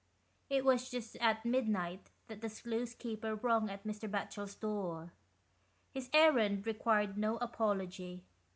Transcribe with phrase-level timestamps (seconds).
[0.49, 4.09] It was just at midnight that the sluice keeper rung at Mr.
[4.09, 5.11] Batchel's door.
[5.93, 8.23] His errand required no apology.